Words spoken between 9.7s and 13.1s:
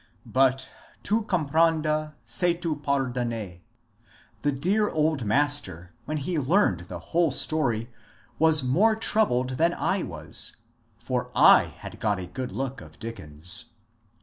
I was, for I had got a good look at